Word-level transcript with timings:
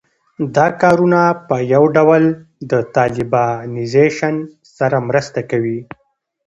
دا 0.55 0.67
کارونه 0.81 1.21
په 1.47 1.55
یو 1.73 1.83
ډول 1.95 2.23
د 2.71 2.73
طالبانیزېشن 2.95 4.35
سره 4.77 4.97
مرسته 5.09 5.39
کوي 5.51 5.79